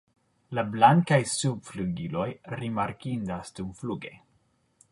[0.59, 2.27] La blankaj subflugiloj
[2.61, 4.15] rimarkindas dumfluge.